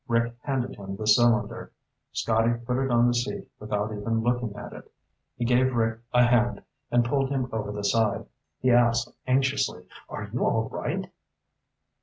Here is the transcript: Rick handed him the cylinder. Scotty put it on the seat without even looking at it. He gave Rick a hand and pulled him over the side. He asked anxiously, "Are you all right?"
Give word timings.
Rick 0.07 0.33
handed 0.41 0.75
him 0.77 0.95
the 0.95 1.05
cylinder. 1.05 1.71
Scotty 2.11 2.53
put 2.65 2.83
it 2.83 2.89
on 2.89 3.05
the 3.05 3.13
seat 3.13 3.47
without 3.59 3.91
even 3.95 4.21
looking 4.23 4.55
at 4.55 4.73
it. 4.73 4.91
He 5.37 5.45
gave 5.45 5.75
Rick 5.75 5.99
a 6.11 6.25
hand 6.25 6.63
and 6.89 7.05
pulled 7.05 7.29
him 7.29 7.47
over 7.51 7.71
the 7.71 7.83
side. 7.83 8.25
He 8.59 8.71
asked 8.71 9.13
anxiously, 9.27 9.85
"Are 10.09 10.27
you 10.33 10.43
all 10.43 10.67
right?" 10.69 11.11